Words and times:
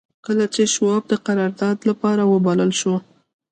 کله 0.25 0.45
چې 0.53 0.61
شواب 0.73 1.03
د 1.07 1.13
قرارداد 1.27 1.77
لپاره 1.89 2.21
وبلل 2.31 2.71
شو. 2.79 2.95